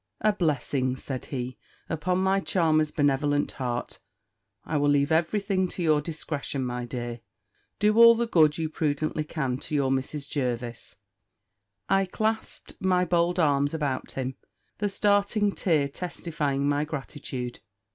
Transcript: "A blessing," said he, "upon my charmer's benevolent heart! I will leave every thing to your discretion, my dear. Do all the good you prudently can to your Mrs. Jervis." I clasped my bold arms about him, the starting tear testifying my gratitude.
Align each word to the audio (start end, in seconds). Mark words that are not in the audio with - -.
"A 0.21 0.33
blessing," 0.33 0.95
said 0.95 1.25
he, 1.25 1.59
"upon 1.87 2.17
my 2.17 2.39
charmer's 2.39 2.89
benevolent 2.89 3.51
heart! 3.51 3.99
I 4.65 4.75
will 4.77 4.89
leave 4.89 5.11
every 5.11 5.39
thing 5.39 5.67
to 5.67 5.83
your 5.83 6.01
discretion, 6.01 6.65
my 6.65 6.85
dear. 6.85 7.19
Do 7.77 7.95
all 7.99 8.15
the 8.15 8.25
good 8.25 8.57
you 8.57 8.67
prudently 8.67 9.23
can 9.23 9.59
to 9.59 9.75
your 9.75 9.91
Mrs. 9.91 10.27
Jervis." 10.27 10.95
I 11.87 12.05
clasped 12.07 12.81
my 12.83 13.05
bold 13.05 13.37
arms 13.37 13.75
about 13.75 14.13
him, 14.13 14.37
the 14.79 14.89
starting 14.89 15.51
tear 15.51 15.87
testifying 15.87 16.67
my 16.67 16.83
gratitude. 16.83 17.59